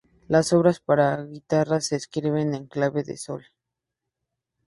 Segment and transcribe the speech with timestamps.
[0.27, 3.45] Las obras para guitarra se escriben en clave de sol.